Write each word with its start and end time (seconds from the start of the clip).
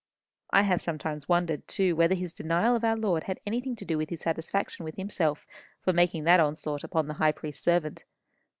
I 0.49 0.63
have 0.63 0.81
sometimes 0.81 1.29
wondered, 1.29 1.67
too, 1.67 1.95
whether 1.95 2.15
his 2.15 2.33
denial 2.33 2.75
of 2.75 2.83
our 2.83 2.95
Lord 2.97 3.25
had 3.25 3.39
anything 3.45 3.75
to 3.75 3.85
do 3.85 3.99
with 3.99 4.09
his 4.09 4.21
satisfaction 4.21 4.83
with 4.83 4.95
himself 4.95 5.45
for 5.79 5.93
making 5.93 6.23
that 6.23 6.39
onslaught 6.39 6.83
upon 6.83 7.07
the 7.07 7.13
high 7.21 7.33
priest's 7.33 7.63
servant. 7.63 8.03